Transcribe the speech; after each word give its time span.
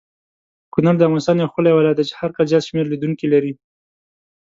کونړ 0.73 0.93
دافغانستان 0.97 1.35
یو 1.37 1.51
ښکلی 1.51 1.71
ولایت 1.75 1.97
دی 1.97 2.05
چی 2.09 2.13
هرکال 2.21 2.45
زیات 2.51 2.63
شمیر 2.67 2.85
لیدونکې 2.89 3.25
لری 3.33 3.53